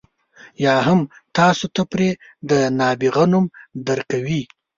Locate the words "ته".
1.75-1.81